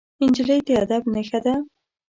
[0.23, 1.55] نجلۍ د ادب نښه ده.